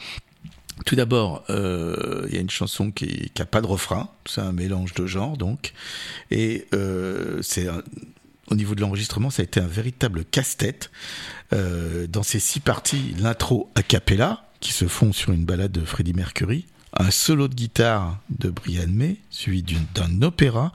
[0.86, 4.94] Tout d'abord, il y a une chanson qui n'a pas de refrain, c'est un mélange
[4.94, 5.72] de genres donc,
[6.30, 6.66] et
[7.42, 7.68] c'est
[8.50, 10.90] au niveau de l'enregistrement, ça a été un véritable casse-tête.
[11.52, 16.14] Dans ces six parties, l'intro a cappella, qui se font sur une balade de Freddie
[16.14, 20.72] Mercury, un solo de guitare de Brian May, suivi d'un opéra,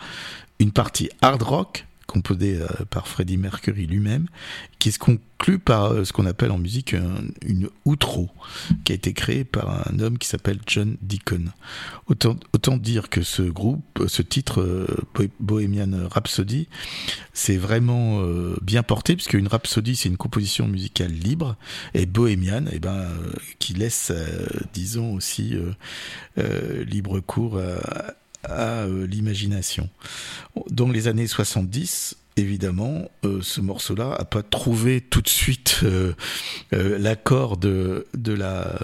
[0.59, 4.28] une partie hard rock composée euh, par Freddie Mercury lui-même,
[4.80, 8.30] qui se conclut par euh, ce qu'on appelle en musique un- une outro,
[8.84, 11.45] qui a été créée par un homme qui s'appelle John Deacon.
[12.08, 16.68] Autant, autant dire que ce groupe, ce titre euh, Bo- Bohemian Rhapsody,
[17.34, 21.56] c'est vraiment euh, bien porté puisque une rhapsodie c'est une composition musicale libre
[21.93, 25.72] et bohémiane et ben euh, qui laisse euh, disons aussi euh,
[26.38, 28.14] euh, libre cours à,
[28.44, 29.89] à, euh, l'imagination.
[30.70, 36.14] Dans les années 70 Évidemment, euh, ce morceau-là a pas trouvé tout de suite euh,
[36.72, 38.80] l'accord de, de la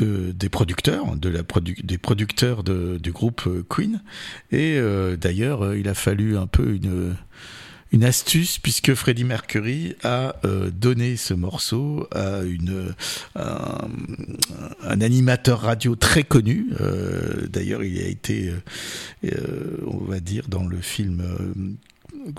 [0.00, 4.00] de- des producteurs, des producteurs du groupe Queen.
[4.50, 4.80] Et
[5.20, 7.14] d'ailleurs, il a fallu un peu une
[7.92, 12.94] une astuce puisque Freddie Mercury a euh, donné ce morceau à une
[13.36, 13.88] un,
[14.82, 16.68] un animateur radio très connu.
[16.80, 18.56] Euh, D'ailleurs, il a été, euh,
[19.26, 22.32] euh, on va dire, dans le film euh,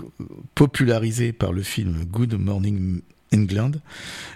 [0.54, 3.00] popularisé par le film Good Morning
[3.34, 3.72] England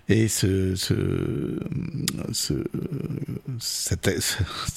[0.09, 1.59] et ce, ce,
[2.33, 2.55] ce
[3.61, 4.09] cet,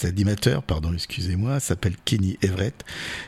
[0.03, 2.83] animateur, pardon, excusez-moi, s'appelle Kenny Everett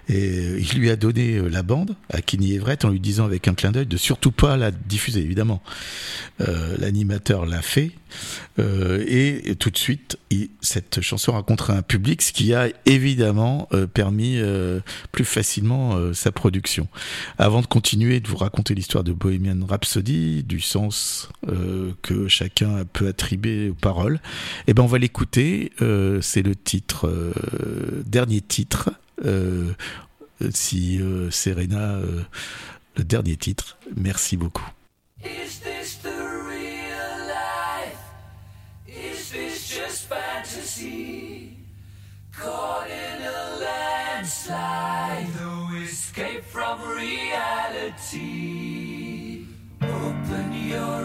[0.10, 3.48] et il lui a donné euh, la bande à Kenny Everett en lui disant avec
[3.48, 5.62] un clin d'œil de surtout pas la diffuser évidemment.
[6.42, 7.92] Euh, L'animateur l'a fait
[8.60, 10.18] euh, et tout de suite
[10.62, 14.40] cette chanson rencontre un public, ce qui a évidemment permis
[15.12, 16.88] plus facilement sa production.
[17.38, 22.84] Avant de continuer de vous raconter l'histoire de Bohemian Rhapsody, du sens euh, que chacun
[22.92, 24.20] peut attribuer aux paroles,
[24.68, 25.72] eh ben on va l'écouter.
[25.82, 28.92] Euh, C'est le titre, euh, dernier titre.
[30.52, 32.00] Si Serena,
[32.98, 33.78] le dernier titre.
[33.96, 34.68] Merci beaucoup.
[35.24, 38.04] Is this the real life?
[38.88, 41.56] Is this just fantasy?
[42.38, 48.63] Caught in a landslide, no escape from reality.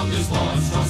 [0.00, 0.89] from this.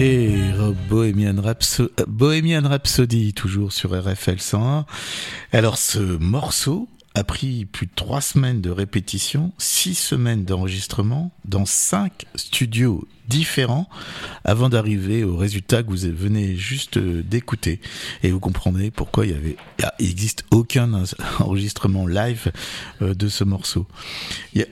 [0.00, 0.30] Et
[0.88, 4.86] Bohemian, Rhapso- Bohemian Rhapsody, toujours sur RFL 101.
[5.52, 11.66] Alors ce morceau a pris plus de trois semaines de répétition, six semaines d'enregistrement dans
[11.66, 13.88] cinq studios différents
[14.44, 17.80] avant d'arriver au résultat que vous venez juste euh, d'écouter.
[18.22, 19.56] Et vous comprendrez pourquoi il y avait,
[20.52, 20.92] aucun
[21.40, 22.52] enregistrement live
[23.02, 23.88] euh, de ce morceau.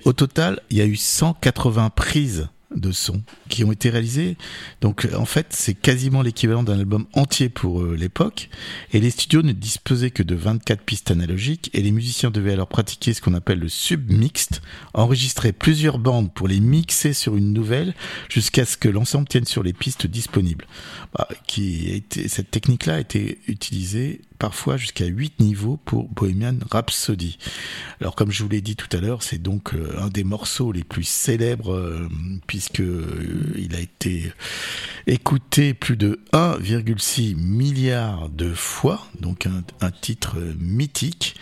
[0.05, 4.37] Au total, il y a eu 180 prises de son qui ont été réalisées.
[4.81, 8.49] Donc euh, en fait, c'est quasiment l'équivalent d'un album entier pour euh, l'époque.
[8.93, 12.69] Et les studios ne disposaient que de 24 pistes analogiques et les musiciens devaient alors
[12.69, 14.61] pratiquer ce qu'on appelle le submixed,
[14.95, 17.95] enregistrer plusieurs bandes pour les mixer sur une nouvelle
[18.29, 20.67] jusqu'à ce que l'ensemble tienne sur les pistes disponibles.
[21.15, 27.39] Bah, qui cette technique-là a été utilisée parfois jusqu'à 8 niveaux pour Bohemian Rhapsody.
[28.01, 30.73] Alors comme je vous l'ai dit tout à l'heure, c'est donc euh, un des morceaux
[30.73, 32.09] les plus célèbres euh,
[32.67, 34.33] puisque euh, il a été
[35.07, 41.37] écouté plus de 1,6 milliard de fois, donc un, titre mythique.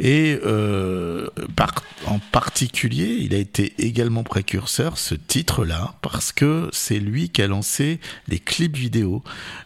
[0.00, 6.98] Et euh, par- en particulier, il a été également précurseur, ce titre-là, parce que c'est
[6.98, 9.22] lui qui a lancé les clips vidéo,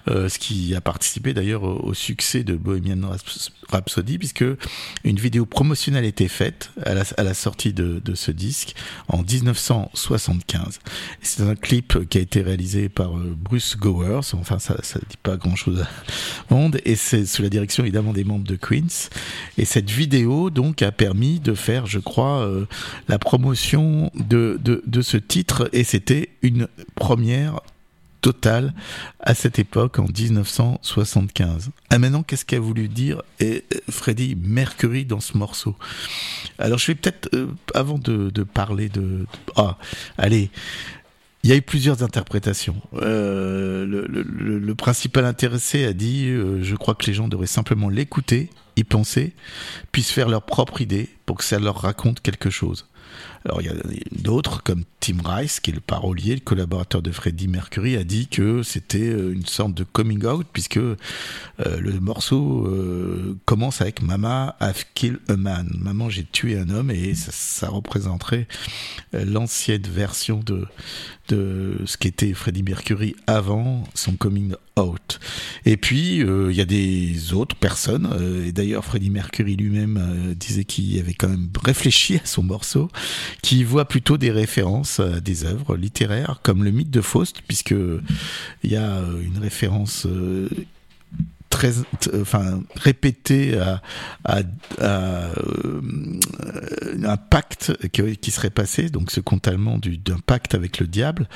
[0.09, 3.13] euh, ce qui a participé d'ailleurs au, succès de Bohemian
[3.71, 4.45] Rhapsody, puisque
[5.05, 8.75] une vidéo promotionnelle était faite à la, à sortie de, ce disque
[9.07, 10.81] en 1975.
[11.23, 14.99] Et C'est un clip qui a été réalisé par euh, Bruce Gowers, enfin ça ça
[15.09, 15.85] dit pas grand-chose
[16.51, 19.11] au monde, et c'est sous la direction évidemment des membres de Queens.
[19.57, 22.67] Et cette vidéo donc a permis de faire, je crois, euh,
[23.09, 27.61] la promotion de, de, ce titre, et c'était une première
[28.21, 28.73] totale
[29.21, 31.71] à cette époque en 1975.
[31.91, 35.77] Ah maintenant, qu'est-ce qu'a voulu dire eh, Freddie Mercury dans ce morceau?
[36.59, 39.27] Alors je vais peut-être, euh, avant de, parler de...
[39.57, 39.77] Ah,
[40.17, 40.51] allez,
[41.43, 42.77] il y a eu plusieurs interprétations.
[42.95, 48.85] Euh, le, principal intéressé a dit, je crois que les gens devraient simplement l'écouter, y
[48.85, 49.35] penser,
[49.93, 52.87] puis se faire leur propre idée pour que ça leur raconte quelque chose.
[53.45, 53.75] Alors il y a
[54.23, 58.27] d'autres comme Tim Rice, qui est le parolier, le collaborateur de Freddie Mercury, a dit
[58.27, 60.97] que c'était euh, une sorte de coming out puisque euh,
[61.59, 66.91] le morceau euh, commence avec Mama I've killed a man, Maman j'ai tué un homme
[66.91, 68.49] et ça, représenterait
[69.13, 70.67] l'ancienne version de
[71.29, 75.19] de ce qu'était Freddie Mercury avant son coming out.
[75.65, 78.09] Et puis il y a des autres personnes
[78.47, 82.91] et d'ailleurs Freddie Mercury lui-même disait qu'il avait quand même réfléchi à son morceau
[83.43, 87.75] qui voit plutôt des références à des œuvres littéraires comme le mythe de Faust, puisque
[88.63, 90.49] il y a euh, une référence euh,
[92.77, 94.43] répété à,
[94.81, 95.33] euh,
[97.05, 101.29] un pacte qui, serait passé, donc ce conte allemand d'un pacte avec le diable,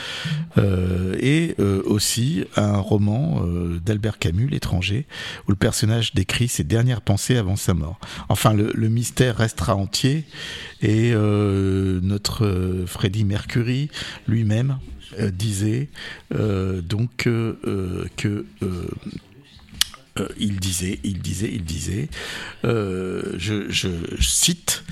[0.57, 3.43] euh, et euh, aussi un roman
[3.85, 5.07] d'Albert Camus, L'étranger,
[5.47, 7.99] où le personnage décrit ses dernières pensées avant sa mort.
[8.29, 10.25] Enfin, le, le mystère restera entier
[10.83, 13.91] et notre Freddie Mercury
[14.27, 14.79] lui-même
[15.33, 15.89] disait
[16.31, 18.45] donc que
[20.39, 22.09] il disait, il disait, il disait,
[22.65, 23.89] je, je,
[24.21, 24.85] cite,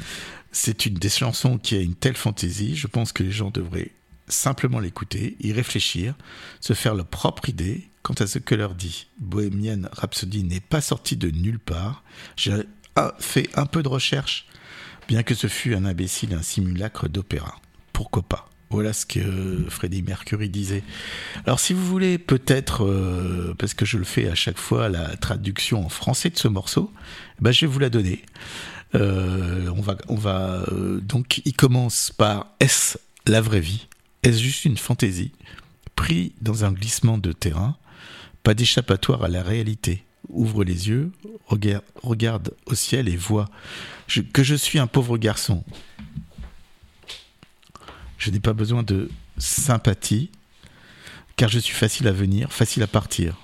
[0.52, 3.92] c'est une des chansons qui a une telle fantaisie, je pense que les gens devraient
[4.28, 6.14] simplement l'écouter, y réfléchir,
[6.60, 9.08] se faire leur propre idée quant à ce que leur dit.
[9.18, 12.04] Bohemian Rhapsody n'est pas sorti de nulle part.
[12.36, 12.62] J'ai
[13.18, 14.46] fait un peu de recherche,
[15.08, 17.56] bien que ce fût un imbécile, un simulacre d'opéra.
[17.92, 18.48] Pourquoi pas?
[18.70, 20.82] Voilà ce que Freddie Mercury disait.
[21.44, 25.16] Alors si vous voulez peut-être, euh, parce que je le fais à chaque fois, la
[25.16, 26.92] traduction en français de ce morceau,
[27.40, 28.22] ben je vais vous la donner.
[28.94, 29.70] Euh,
[30.08, 33.88] on va, euh, donc, il commence par Est-ce la vraie vie?
[34.22, 35.32] Est-ce juste une fantaisie?
[35.94, 37.76] Pris dans un glissement de terrain,
[38.42, 40.04] pas d'échappatoire à la réalité.
[40.28, 41.12] Ouvre les yeux,
[41.46, 43.48] regarde, regarde au ciel et vois
[44.32, 45.64] que je suis un pauvre garçon.
[48.18, 50.30] Je n'ai pas besoin de sympathie,
[51.36, 53.36] car je suis facile à venir, facile à partir.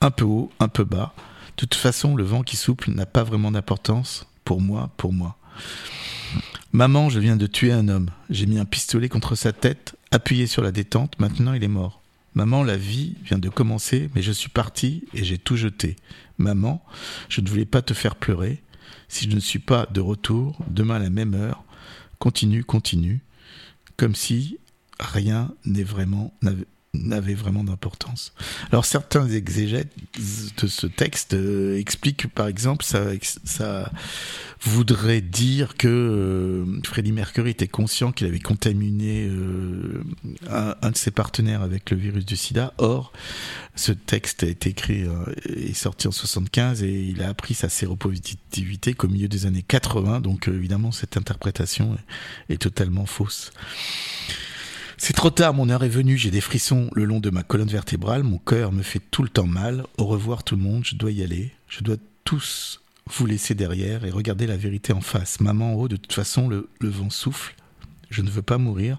[0.00, 1.14] Un peu haut, un peu bas.
[1.56, 5.36] De toute façon, le vent qui souple n'a pas vraiment d'importance pour moi, pour moi.
[6.72, 8.10] Maman, je viens de tuer un homme.
[8.28, 12.02] J'ai mis un pistolet contre sa tête, appuyé sur la détente, maintenant il est mort.
[12.34, 15.96] Maman, la vie vient de commencer, mais je suis parti et j'ai tout jeté.
[16.36, 16.84] Maman,
[17.30, 18.62] je ne voulais pas te faire pleurer.
[19.08, 21.64] Si je ne suis pas de retour, demain à la même heure,
[22.18, 23.20] continue, continue,
[23.96, 24.58] comme si
[24.98, 26.32] rien n'est vraiment
[27.04, 28.32] n'avait vraiment d'importance.
[28.72, 29.92] Alors certains exégètes
[30.60, 33.04] de ce texte euh, expliquent par exemple ça,
[33.44, 33.90] ça
[34.60, 40.02] voudrait dire que euh, Freddie Mercury était conscient qu'il avait contaminé euh,
[40.48, 42.72] un, de ses partenaires avec le virus du sida.
[42.78, 43.12] Or,
[43.74, 45.04] ce texte a été écrit
[45.46, 50.20] et sorti en 75 et il a appris sa séropositivité qu'au milieu des années 80.
[50.20, 51.96] Donc évidemment, cette interprétation
[52.48, 53.52] est totalement fausse.
[54.98, 57.68] C'est trop tard, mon heure est venue, j'ai des frissons le long de ma colonne
[57.68, 59.84] vertébrale, mon cœur me fait tout le temps mal.
[59.98, 61.52] Au revoir tout le monde, je dois y aller.
[61.68, 62.80] Je dois tous
[63.10, 65.40] vous laisser derrière et regarder la vérité en face.
[65.40, 67.54] Maman en haut, de toute façon, le, vent souffle.
[68.10, 68.98] Je ne veux pas mourir.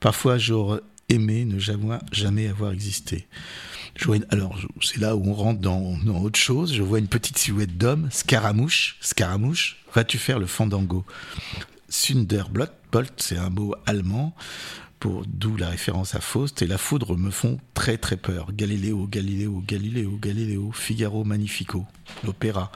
[0.00, 3.28] Parfois, j'aurais aimé ne jamais, jamais avoir existé.
[4.30, 6.74] Alors, c'est là où on rentre dans, autre chose.
[6.74, 8.96] Je vois une petite silhouette d'homme, Scaramouche.
[9.00, 11.04] Scaramouche, vas-tu faire le fandango?
[11.88, 14.34] Sunderbolt, c'est un mot allemand
[15.00, 18.48] pour d'où la référence à Faust et la foudre me font très très peur.
[18.52, 21.86] Galiléo, Galiléo, Galiléo, Galiléo, Figaro Magnifico,
[22.24, 22.72] l'opéra.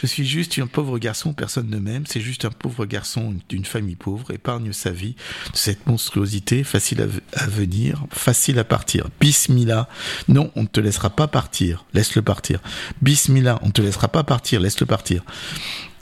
[0.00, 3.64] Je suis juste un pauvre garçon, personne ne m'aime, c'est juste un pauvre garçon d'une
[3.64, 5.16] famille pauvre, épargne sa vie
[5.52, 9.08] de cette monstruosité, facile à, venir, facile à partir.
[9.20, 9.88] Bismillah,
[10.28, 12.60] non, on ne te laissera pas partir, laisse-le partir.
[13.02, 15.22] Bismillah, on ne te laissera pas partir, laisse-le partir.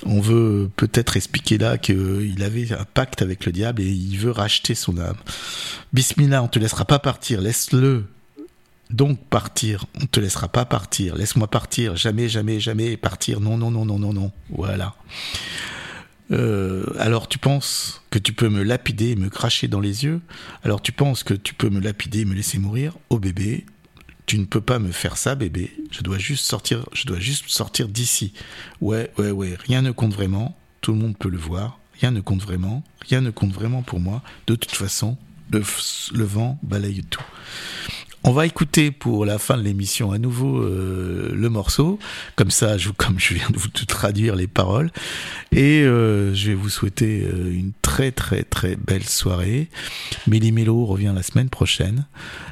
[0.06, 4.30] On veut peut-être expliquer là qu'il avait un pacte avec le diable et il veut
[4.30, 5.16] racheter son âme.
[5.92, 8.04] Bismillah, on te laissera pas partir, laisse-le.
[8.90, 13.70] Donc partir, on te laissera pas partir, laisse-moi partir, jamais, jamais, jamais partir, non, non,
[13.70, 14.94] non, non, non, non, voilà.
[16.30, 20.20] Euh, alors tu penses que tu peux me lapider et me cracher dans les yeux?
[20.62, 22.96] Alors tu penses que tu peux me lapider et me laisser mourir?
[23.08, 23.64] Oh bébé,
[24.26, 25.72] tu ne peux pas me faire ça, bébé.
[25.90, 28.32] Je dois juste sortir, je dois juste sortir d'ici.
[28.80, 29.56] Ouais, ouais, ouais.
[29.66, 30.56] Rien ne compte vraiment.
[30.80, 31.78] Tout le monde peut le voir.
[32.00, 32.82] Rien ne compte vraiment.
[33.08, 34.22] Rien ne compte vraiment pour moi.
[34.46, 35.16] De toute façon,
[35.50, 35.62] le,
[36.12, 37.22] le vent balaye tout.
[38.26, 41.98] On va écouter pour la fin de l'émission à nouveau euh, le morceau,
[42.36, 44.90] comme ça, je, comme je viens de vous traduire les paroles,
[45.52, 49.68] et euh, je vais vous souhaiter euh, une très très très belle soirée.
[50.26, 52.06] Méli Mélo revient la semaine prochaine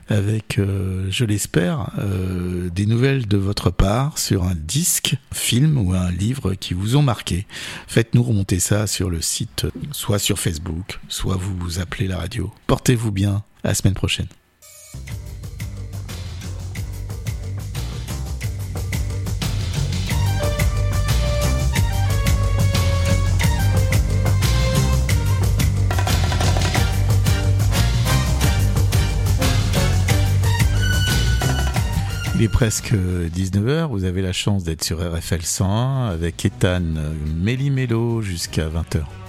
[0.09, 5.95] avec, euh, je l'espère, euh, des nouvelles de votre part sur un disque, film ou
[5.95, 7.47] un livre qui vous ont marqué.
[7.87, 12.53] Faites-nous remonter ça sur le site, soit sur Facebook, soit vous vous appelez la radio.
[12.67, 13.43] Portez-vous bien.
[13.65, 14.27] À la semaine prochaine.
[32.43, 36.83] Il est presque 19h, vous avez la chance d'être sur RFL 101 avec Ethan
[37.37, 39.22] Méli-Mélo jusqu'à 20h.